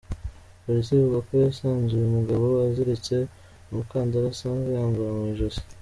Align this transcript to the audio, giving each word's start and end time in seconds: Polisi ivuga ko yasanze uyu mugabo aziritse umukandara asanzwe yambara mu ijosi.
Polisi 0.63 0.89
ivuga 0.95 1.19
ko 1.27 1.31
yasanze 1.45 1.91
uyu 1.93 2.13
mugabo 2.17 2.45
aziritse 2.67 3.15
umukandara 3.71 4.25
asanzwe 4.33 4.69
yambara 4.77 5.11
mu 5.17 5.25
ijosi. 5.35 5.61